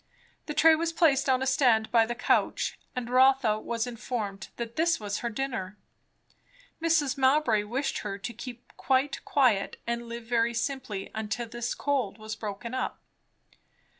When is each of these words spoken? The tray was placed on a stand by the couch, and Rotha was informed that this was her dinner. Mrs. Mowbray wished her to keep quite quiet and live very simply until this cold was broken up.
The 0.47 0.55
tray 0.55 0.73
was 0.73 0.91
placed 0.91 1.29
on 1.29 1.43
a 1.43 1.45
stand 1.45 1.91
by 1.91 2.07
the 2.07 2.15
couch, 2.15 2.79
and 2.95 3.07
Rotha 3.07 3.59
was 3.59 3.85
informed 3.85 4.47
that 4.55 4.75
this 4.75 4.99
was 4.99 5.19
her 5.19 5.29
dinner. 5.29 5.77
Mrs. 6.81 7.19
Mowbray 7.19 7.61
wished 7.61 7.99
her 7.99 8.17
to 8.17 8.33
keep 8.33 8.75
quite 8.77 9.23
quiet 9.25 9.79
and 9.85 10.09
live 10.09 10.23
very 10.23 10.55
simply 10.55 11.11
until 11.13 11.47
this 11.47 11.75
cold 11.75 12.17
was 12.17 12.35
broken 12.35 12.73
up. 12.73 12.99